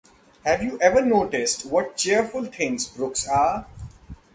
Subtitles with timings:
[0.43, 3.67] Have you ever noticed what cheerful things brooks are?